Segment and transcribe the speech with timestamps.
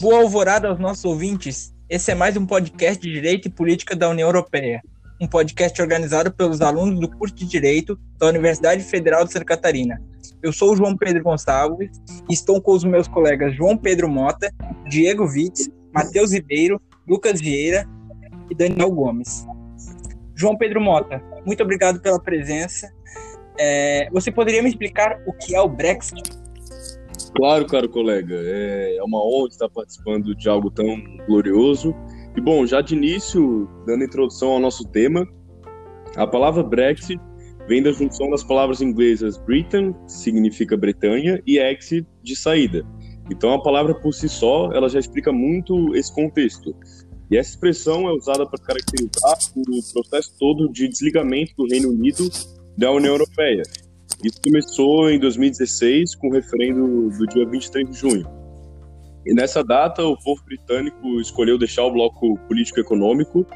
[0.00, 1.74] Boa alvorada aos nossos ouvintes.
[1.86, 4.80] Esse é mais um podcast de Direito e Política da União Europeia,
[5.20, 10.00] um podcast organizado pelos alunos do curso de Direito da Universidade Federal de Santa Catarina.
[10.42, 11.90] Eu sou o João Pedro Gonçalves
[12.30, 14.50] e estou com os meus colegas João Pedro Mota,
[14.88, 17.86] Diego Vitz, Matheus Ribeiro, Lucas Vieira
[18.50, 19.46] e Daniel Gomes.
[20.34, 22.90] João Pedro Mota, muito obrigado pela presença.
[23.58, 26.40] É, você poderia me explicar o que é o Brexit?
[27.40, 28.34] Claro, caro colega.
[28.34, 31.94] É, é uma honra estar participando de algo tão glorioso.
[32.36, 35.26] E bom, já de início, dando introdução ao nosso tema,
[36.16, 37.18] a palavra Brexit
[37.66, 42.84] vem da junção das palavras inglesas Britain, que significa Bretanha, e exit, de saída.
[43.32, 46.76] Então a palavra por si só, ela já explica muito esse contexto.
[47.30, 52.28] E essa expressão é usada para caracterizar o processo todo de desligamento do Reino Unido
[52.76, 53.62] da União Europeia.
[54.22, 58.40] Isso começou em 2016 com o referendo do dia 23 de junho.
[59.24, 63.46] E nessa data, o povo britânico escolheu deixar o bloco político-econômico,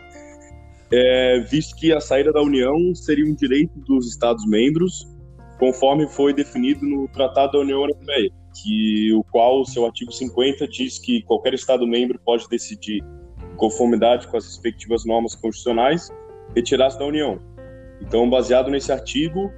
[0.90, 5.06] é, visto que a saída da União seria um direito dos Estados-membros,
[5.58, 8.30] conforme foi definido no Tratado da União Europeia,
[8.62, 13.02] que o qual seu artigo 50 diz que qualquer Estado-membro pode decidir,
[13.56, 16.10] conformidade com as respectivas normas constitucionais,
[16.54, 17.38] retirar-se da União.
[18.00, 19.50] Então, baseado nesse artigo,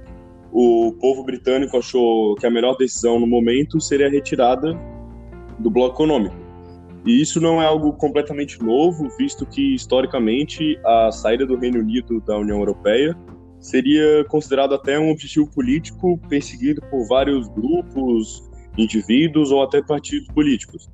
[0.51, 4.73] o povo britânico achou que a melhor decisão no momento seria a retirada
[5.59, 6.35] do bloco econômico.
[7.05, 12.19] E isso não é algo completamente novo, visto que, historicamente, a saída do Reino Unido
[12.21, 13.15] da União Europeia
[13.59, 20.89] seria considerado até um objetivo político perseguido por vários grupos, indivíduos ou até partidos políticos.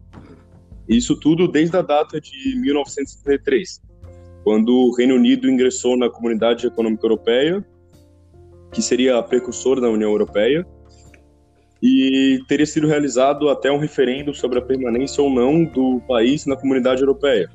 [0.88, 3.82] Isso tudo desde a data de 1973,
[4.44, 7.66] quando o Reino Unido ingressou na Comunidade Econômica Europeia
[8.74, 10.66] que seria a precursora da União Europeia,
[11.82, 16.56] e teria sido realizado até um referendo sobre a permanência ou não do país na
[16.56, 17.50] comunidade europeia.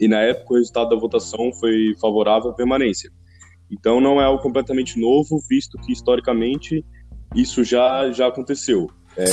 [0.00, 3.08] E na época o resultado da votação foi favorável à permanência.
[3.70, 6.84] Então não é algo completamente novo, visto que historicamente
[7.36, 8.88] isso já já aconteceu.
[9.16, 9.24] É,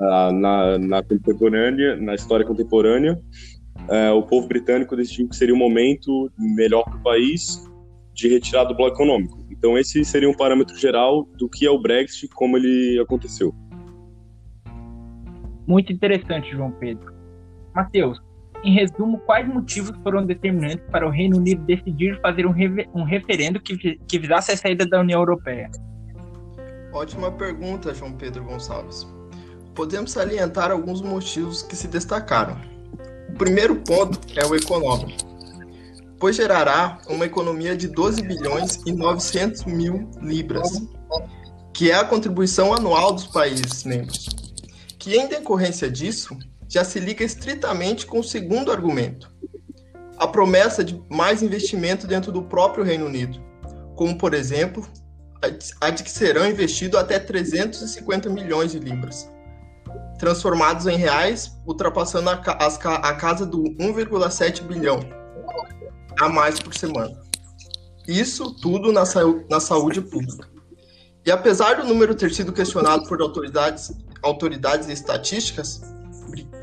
[0.00, 3.20] na, na, na, contemporânea, na história contemporânea,
[3.88, 7.64] é, o povo britânico decidiu que seria o um momento melhor para o país
[8.14, 9.38] de retirar do bloco econômico.
[9.50, 13.54] Então esse seria um parâmetro geral do que é o Brexit, como ele aconteceu.
[15.66, 17.12] Muito interessante, João Pedro.
[17.74, 18.20] Matheus,
[18.64, 22.54] em resumo, quais motivos foram determinantes para o Reino Unido decidir fazer um,
[22.94, 25.70] um referendo que, que visasse a saída da União Europeia?
[26.92, 29.06] Ótima pergunta, João Pedro Gonçalves.
[29.74, 32.56] Podemos salientar alguns motivos que se destacaram.
[33.28, 35.29] O primeiro ponto é o econômico
[36.20, 40.68] pois gerará uma economia de 12 bilhões e 900 mil libras,
[41.72, 44.28] que é a contribuição anual dos países membros,
[44.98, 46.36] que em decorrência disso
[46.68, 49.32] já se liga estritamente com o segundo argumento,
[50.18, 53.40] a promessa de mais investimento dentro do próprio Reino Unido,
[53.96, 54.86] como por exemplo
[55.80, 59.26] a de que serão investidos até 350 milhões de libras,
[60.18, 65.19] transformados em reais, ultrapassando a, a casa do 1,7 bilhão
[66.20, 67.18] a mais por semana.
[68.06, 69.04] Isso tudo na,
[69.48, 70.48] na saúde pública.
[71.24, 73.92] E apesar do número ter sido questionado por autoridades,
[74.22, 75.80] autoridades estatísticas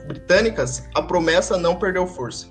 [0.07, 2.47] britânicas, a promessa não perdeu força.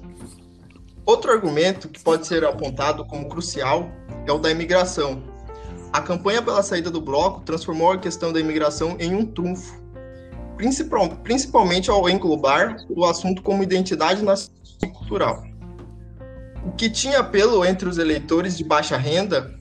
[1.06, 3.88] Outro argumento que pode ser apontado como crucial
[4.26, 5.22] é o da imigração.
[5.92, 9.80] A campanha pela saída do bloco transformou a questão da imigração em um trunfo,
[11.22, 15.55] principalmente ao englobar o assunto como identidade nacional e cultural.
[16.66, 19.54] O que tinha apelo entre os eleitores de baixa renda,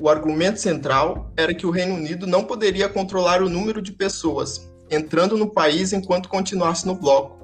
[0.00, 4.68] o argumento central era que o Reino Unido não poderia controlar o número de pessoas
[4.90, 7.38] entrando no país enquanto continuasse no bloco.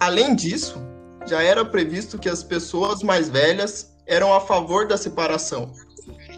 [0.00, 0.80] Além disso,
[1.26, 5.70] já era previsto que as pessoas mais velhas eram a favor da separação.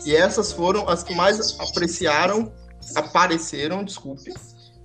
[0.05, 2.53] E essas foram as que mais apreciaram,
[2.97, 4.35] apareceram, desculpe,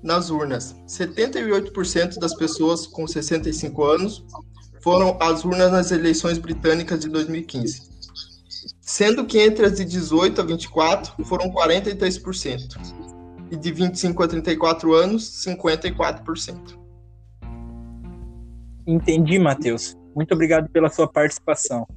[0.03, 0.75] nas urnas.
[0.87, 4.23] 78% das pessoas com 65 anos
[4.81, 7.89] foram as urnas nas eleições britânicas de 2015,
[8.81, 13.01] sendo que entre as de 18 a 24 foram 43%,
[13.51, 16.79] e de 25 a 34 anos, 54%.
[18.87, 19.95] Entendi, Matheus.
[20.15, 21.87] Muito obrigado pela sua participação.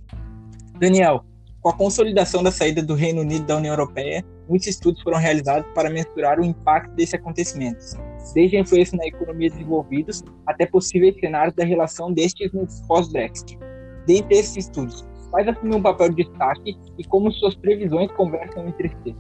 [0.79, 1.25] Daniel,
[1.61, 5.67] com a consolidação da saída do Reino Unido da União Europeia, muitos estudos foram realizados
[5.75, 7.97] para mensurar o impacto desses acontecimentos
[8.33, 13.59] desde influência na economia desenvolvidos até possíveis cenários da relação destes no pós-Brexit.
[14.07, 18.89] Dentre esses estudos, quais assumiu um papel de destaque e como suas previsões conversam entre
[19.03, 19.17] si?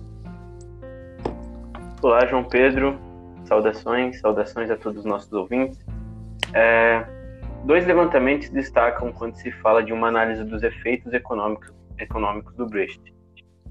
[2.02, 2.98] Olá, João Pedro.
[3.44, 5.78] Saudações, saudações a todos os nossos ouvintes.
[6.54, 7.04] É,
[7.64, 13.14] Dois levantamentos destacam quando se fala de uma análise dos efeitos econômicos, econômicos do Brexit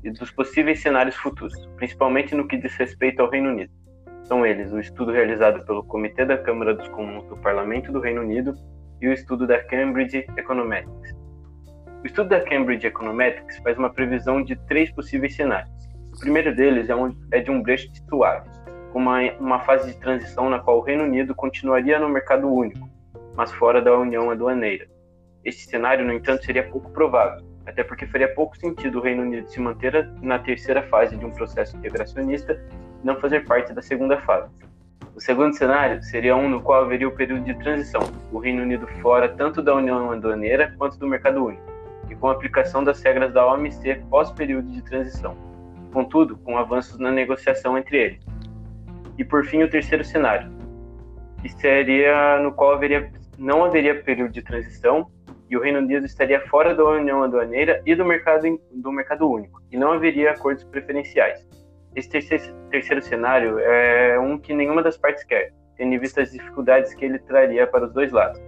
[0.03, 3.71] e dos possíveis cenários futuros, principalmente no que diz respeito ao Reino Unido.
[4.23, 8.21] São eles o estudo realizado pelo Comitê da Câmara dos Comuns do Parlamento do Reino
[8.21, 8.55] Unido
[9.01, 11.13] e o estudo da Cambridge Econometrics.
[12.01, 15.71] O estudo da Cambridge Econometrics faz uma previsão de três possíveis cenários.
[16.15, 18.49] O primeiro deles é, um, é de um Brexit suave,
[18.91, 22.89] com uma, uma fase de transição na qual o Reino Unido continuaria no mercado único,
[23.35, 24.87] mas fora da União Aduaneira.
[25.43, 29.47] Este cenário, no entanto, seria pouco provável, até porque faria pouco sentido o Reino Unido
[29.49, 32.61] se manter na terceira fase de um processo integracionista
[33.03, 34.49] não fazer parte da segunda fase.
[35.15, 38.01] O segundo cenário seria um no qual haveria o período de transição,
[38.31, 41.61] o Reino Unido fora tanto da União Aduaneira quanto do Mercado Único,
[42.09, 45.37] e com a aplicação das regras da OMC pós-período de transição,
[45.91, 48.25] contudo, com avanços na negociação entre eles.
[49.17, 50.51] E por fim, o terceiro cenário,
[51.41, 55.11] que seria no qual haveria, não haveria período de transição
[55.47, 59.61] e o Reino Unido estaria fora da União Aduaneira e do mercado, do mercado único,
[59.71, 61.47] e não haveria acordos preferenciais.
[61.95, 66.31] Esse terceiro, terceiro cenário é um que nenhuma das partes quer, tendo em vista as
[66.31, 68.41] dificuldades que ele traria para os dois lados.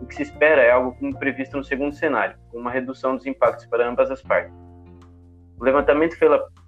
[0.00, 3.26] O que se espera é algo como previsto no segundo cenário, com uma redução dos
[3.26, 4.54] impactos para ambas as partes.
[5.58, 6.16] O levantamento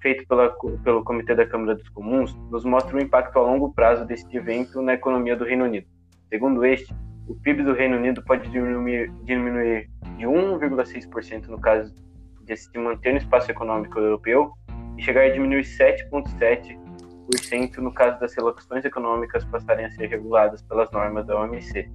[0.01, 0.51] feito pela,
[0.83, 4.81] pelo Comitê da Câmara dos Comuns nos mostra o impacto a longo prazo deste evento
[4.81, 5.87] na economia do Reino Unido.
[6.31, 6.95] Segundo este,
[7.27, 11.95] o PIB do Reino Unido pode diminuir, diminuir de 1,6% no caso
[12.43, 14.53] de se manter no espaço econômico europeu
[14.99, 20.91] e chegar a diminuir 7,7% no caso das relações econômicas passarem a ser reguladas pelas
[20.91, 21.89] normas da OMC.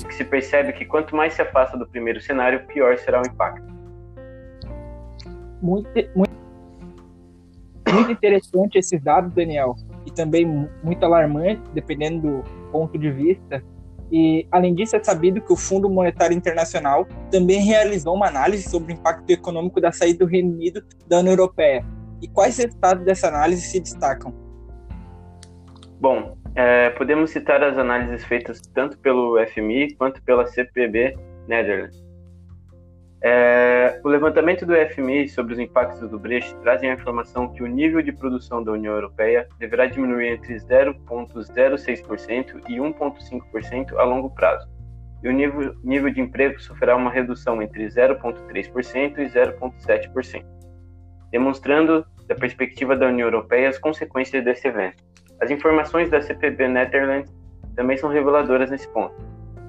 [0.00, 3.26] O que se percebe que quanto mais se afasta do primeiro cenário, pior será o
[3.26, 3.66] impacto.
[5.60, 6.30] Muito, muito,
[7.92, 10.46] muito interessante esses dados, Daniel, e também
[10.82, 13.64] muito alarmante, dependendo do ponto de vista,
[14.10, 18.92] e, além disso, é sabido que o Fundo Monetário Internacional também realizou uma análise sobre
[18.92, 21.84] o impacto econômico da saída do Reino Unido da União Europeia.
[22.20, 24.34] E quais resultados dessa análise se destacam?
[26.00, 31.16] Bom, é, podemos citar as análises feitas tanto pelo FMI quanto pela CPB
[31.46, 32.04] Netherlands.
[33.22, 37.66] É, o levantamento do FMI sobre os impactos do Brexit trazem a informação que o
[37.66, 44.68] nível de produção da União Europeia deverá diminuir entre 0,06% e 1,5% a longo prazo,
[45.22, 50.44] e o nível, nível de emprego sofrerá uma redução entre 0,3% e 0,7%,
[51.30, 55.02] demonstrando, da perspectiva da União Europeia, as consequências desse evento.
[55.40, 57.32] As informações da CPB Netherlands
[57.74, 59.14] também são reveladoras nesse ponto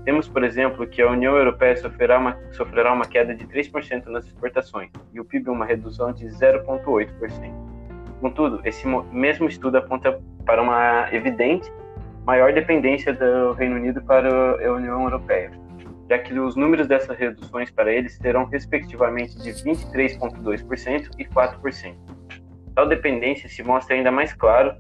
[0.08, 4.26] temos, por exemplo, que a União Europeia sofrerá uma, sofrerá uma queda de 3% nas
[4.26, 7.12] exportações e o PIB uma redução de 0,8%.
[8.22, 11.70] Contudo, esse mesmo estudo aponta para uma evidente
[12.26, 14.30] maior dependência do Reino Unido para
[14.66, 15.52] a União Europeia,
[16.10, 21.96] já que os números dessas reduções para eles serão respectivamente de 23,2% e 4%.
[22.74, 24.76] Tal dependência se mostra ainda mais claro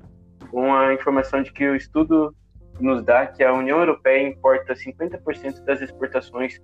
[0.51, 2.33] com a informação de que o estudo
[2.79, 6.61] nos dá que a União Europeia importa 50% das exportações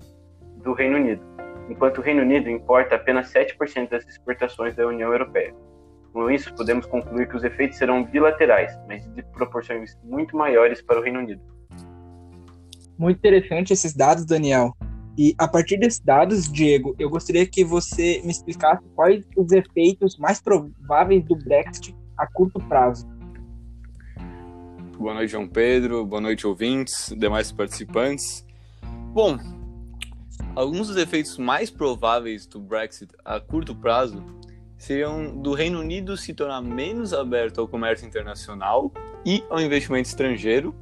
[0.58, 1.22] do Reino Unido,
[1.70, 5.54] enquanto o Reino Unido importa apenas 7% das exportações da União Europeia.
[6.14, 11.00] Com isso, podemos concluir que os efeitos serão bilaterais, mas de proporções muito maiores para
[11.00, 11.53] o Reino Unido.
[13.04, 14.74] Muito interessante esses dados, Daniel.
[15.18, 20.18] E a partir desses dados, Diego, eu gostaria que você me explicasse quais os efeitos
[20.18, 23.06] mais prováveis do Brexit a curto prazo.
[24.98, 26.06] Boa noite, João Pedro.
[26.06, 28.46] Boa noite, ouvintes, demais participantes.
[29.12, 29.38] Bom,
[30.56, 34.24] alguns dos efeitos mais prováveis do Brexit a curto prazo
[34.78, 38.90] seriam do Reino Unido se tornar menos aberto ao comércio internacional
[39.26, 40.74] e ao investimento estrangeiro,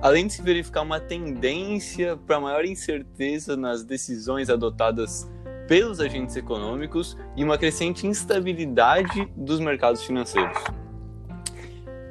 [0.00, 5.30] além de se verificar uma tendência para maior incerteza nas decisões adotadas
[5.68, 10.58] pelos agentes econômicos e uma crescente instabilidade dos mercados financeiros.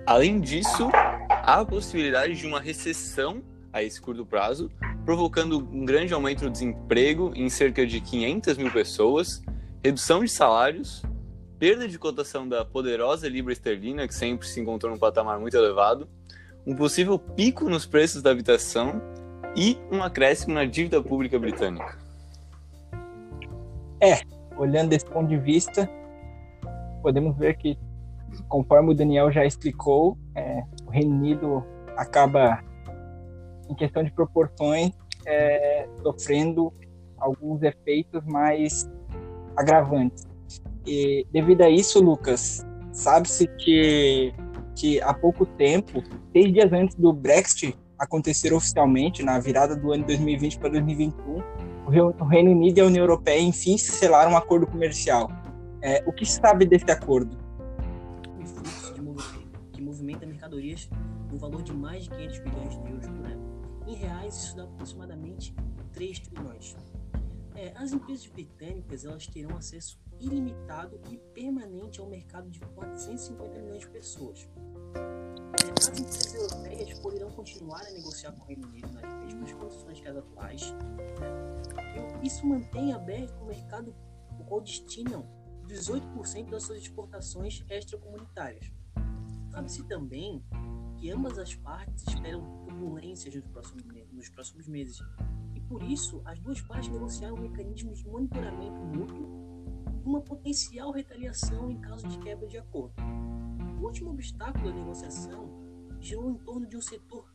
[0.06, 4.72] Além disso, há a possibilidade de uma recessão a esse curto prazo,
[5.06, 9.42] provocando um grande aumento no desemprego em cerca de 500 mil pessoas,
[9.84, 11.04] redução de salários,
[11.60, 16.08] perda de cotação da poderosa libra esterlina, que sempre se encontrou num patamar muito elevado,
[16.70, 19.02] um possível pico nos preços da habitação
[19.56, 21.98] e um acréscimo na dívida pública britânica.
[24.00, 24.20] É,
[24.56, 25.90] olhando desse ponto de vista,
[27.02, 27.76] podemos ver que
[28.48, 31.66] conforme o Daniel já explicou, é, o Reino Unido
[31.98, 32.64] acaba,
[33.68, 34.92] em questão de proporções,
[35.26, 36.72] é, sofrendo
[37.18, 38.88] alguns efeitos mais
[39.58, 40.24] agravantes.
[40.86, 44.32] E devido a isso, Lucas, sabe-se que,
[44.80, 50.06] que há pouco tempo, seis dias antes do Brexit, acontecer oficialmente na virada do ano
[50.06, 51.44] 2020 para 2021,
[51.86, 55.30] o Reino Unido e a União Europeia enfim selaram um acordo comercial.
[55.82, 57.38] É, o que se sabe desse acordo?
[58.42, 60.90] O fluxo de movimento, movimenta mercadorias
[61.30, 63.84] no valor de mais de 500 bilhões de euros por ano.
[63.86, 65.54] Em reais, isso dá aproximadamente
[65.92, 66.78] 3 trilhões.
[67.54, 73.82] É, as empresas britânicas elas terão acesso ilimitado e permanente ao mercado de 450 milhões
[73.82, 74.48] de pessoas.
[75.78, 80.08] As empresas europeias poderão continuar a negociar com o Reino Unido nas mesmas condições que
[80.08, 80.72] as atuais.
[80.72, 82.20] Né?
[82.24, 83.96] Isso mantém aberto o mercado
[84.40, 85.26] o qual destinam
[85.68, 88.72] 18% das suas exportações extracomunitárias.
[89.52, 90.44] Sabe-se também
[90.98, 95.00] que ambas as partes esperam turbulências nos próximos, nos próximos meses.
[95.56, 99.49] E por isso, as duas partes negociaram mecanismos de monitoramento mútuo
[100.10, 102.96] uma potencial retaliação em caso de quebra de acordo.
[103.80, 105.48] O último obstáculo da negociação
[106.00, 107.32] girou em torno de um setor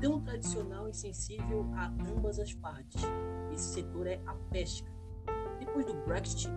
[0.00, 3.00] tão tradicional e sensível a ambas as partes.
[3.52, 4.90] Esse setor é a pesca.
[5.60, 6.48] Depois do Brexit,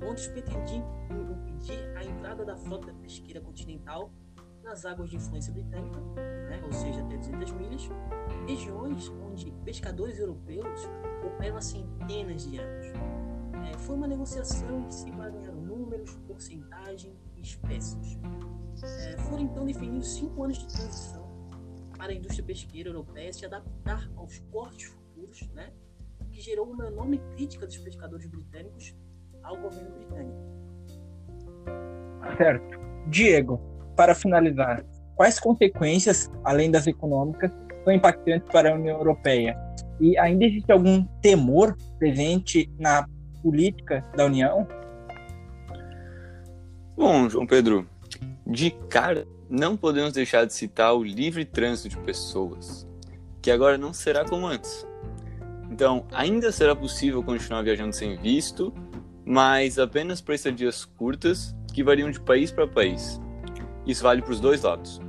[0.00, 0.82] Londres pretendia
[1.30, 4.10] impedir a entrada da frota pesqueira continental
[4.62, 6.00] nas águas de influência britânica,
[6.48, 7.88] né, ou seja, até 200 milhas,
[8.46, 10.88] regiões onde pescadores europeus
[11.26, 13.21] operam há centenas de anos.
[13.70, 18.18] É, foi uma negociação em que se barganharam números, porcentagem e espécies.
[18.82, 21.22] É, foram então definidos cinco anos de transição
[21.96, 25.70] para a indústria pesqueira europeia se adaptar aos cortes futuros, né,
[26.32, 28.96] que gerou uma enorme crítica dos pescadores britânicos
[29.42, 30.38] ao governo britânico.
[32.36, 32.80] Certo.
[33.08, 33.60] Diego,
[33.96, 37.52] para finalizar, quais consequências, além das econômicas,
[37.84, 39.56] são impactantes para a União Europeia?
[40.00, 43.06] E ainda existe algum temor presente na
[43.42, 44.66] política da União?
[46.96, 47.88] Bom, João Pedro,
[48.46, 52.86] de cara, não podemos deixar de citar o livre trânsito de pessoas,
[53.40, 54.86] que agora não será como antes.
[55.70, 58.72] Então, ainda será possível continuar viajando sem visto,
[59.24, 63.20] mas apenas para estadias curtas que variam de país para país.
[63.86, 65.00] Isso vale para os dois lados.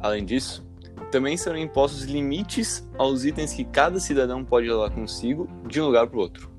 [0.00, 0.66] Além disso,
[1.10, 6.06] também serão impostos limites aos itens que cada cidadão pode levar consigo de um lugar
[6.06, 6.57] para o outro.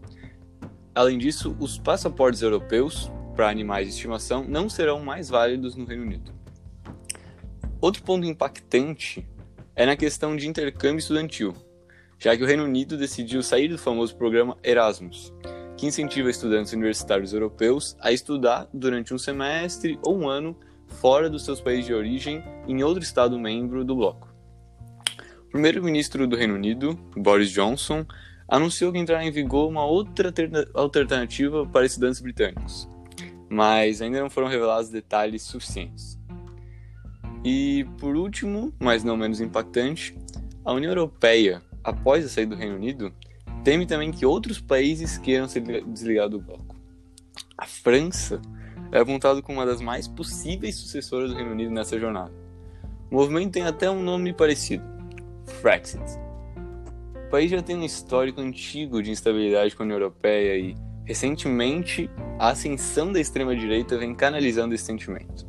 [0.93, 6.03] Além disso, os passaportes europeus para animais de estimação não serão mais válidos no Reino
[6.03, 6.33] Unido.
[7.79, 9.25] Outro ponto impactante
[9.75, 11.53] é na questão de intercâmbio estudantil,
[12.17, 15.33] já que o Reino Unido decidiu sair do famoso programa Erasmus,
[15.77, 21.45] que incentiva estudantes universitários europeus a estudar durante um semestre ou um ano fora dos
[21.45, 24.27] seus países de origem em outro Estado membro do bloco.
[25.47, 28.05] O primeiro-ministro do Reino Unido, Boris Johnson,
[28.49, 30.33] anunciou que entrará em vigor uma outra
[30.73, 32.89] alternativa para estudantes britânicos,
[33.47, 36.17] mas ainda não foram revelados detalhes suficientes.
[37.43, 40.17] E por último, mas não menos impactante,
[40.65, 43.13] a União Europeia, após a saída do Reino Unido,
[43.63, 46.75] teme também que outros países queiram se desligar do bloco.
[47.57, 48.41] A França
[48.91, 52.31] é apontado como uma das mais possíveis sucessoras do Reino Unido nessa jornada.
[53.11, 54.83] O movimento tem até um nome parecido:
[55.61, 56.28] Frexit
[57.29, 62.09] o país já tem um histórico antigo de instabilidade com a União Europeia e, recentemente,
[62.39, 65.47] a ascensão da extrema-direita vem canalizando esse sentimento.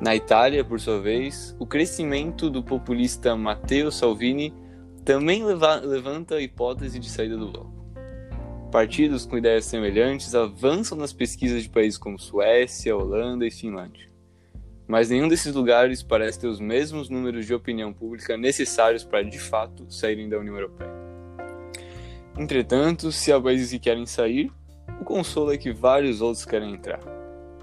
[0.00, 4.54] Na Itália, por sua vez, o crescimento do populista Matteo Salvini
[5.04, 7.74] também leva levanta a hipótese de saída do bloco.
[8.72, 14.15] Partidos com ideias semelhantes avançam nas pesquisas de países como Suécia, Holanda e Finlândia
[14.86, 19.38] mas nenhum desses lugares parece ter os mesmos números de opinião pública necessários para de
[19.38, 20.92] fato saírem da União Europeia.
[22.38, 24.52] Entretanto, se há países que querem sair,
[25.00, 27.00] o consolo é que vários outros querem entrar.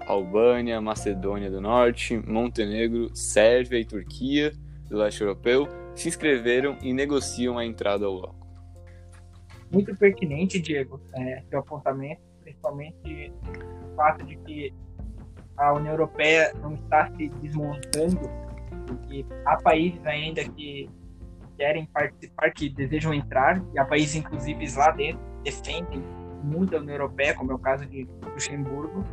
[0.06, 4.52] Albânia, Macedônia do Norte, Montenegro, Sérvia e Turquia,
[4.88, 8.46] do leste europeu, se inscreveram e negociam a entrada ao bloco.
[9.70, 13.32] Muito pertinente, Diego, é, seu apontamento, principalmente
[13.90, 14.74] o fato de que
[15.56, 18.20] a União Europeia não está se desmontando,
[18.86, 20.88] porque há países ainda que
[21.56, 26.02] querem participar, que desejam entrar, e há países, inclusive, lá dentro, defendem
[26.42, 29.04] muito a União Europeia, como é o caso de Luxemburgo.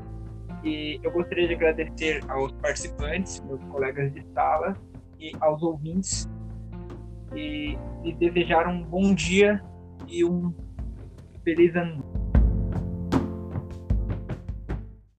[0.63, 4.75] E eu gostaria de agradecer aos participantes, meus colegas de sala,
[5.19, 6.29] e aos ouvintes,
[7.35, 9.61] e, e desejar um bom dia
[10.07, 10.53] e um
[11.43, 12.03] feliz ano.